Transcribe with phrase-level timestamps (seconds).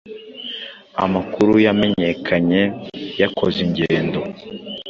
[1.03, 2.61] Amakuru yamenyekanye
[3.21, 4.19] yakoze ingendo